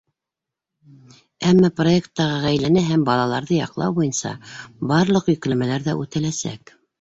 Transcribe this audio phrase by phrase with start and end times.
[1.49, 4.33] Әммә проекттағы ғаиләне һәм балаларҙы яҡлау буйынса
[4.93, 6.75] барлыҡ йөкләмәләр ҙә үтәләсәк.